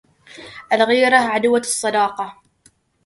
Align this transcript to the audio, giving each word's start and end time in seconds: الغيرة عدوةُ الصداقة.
الغيرة 0.73 1.17
عدوةُ 1.17 1.59
الصداقة. 1.59 2.41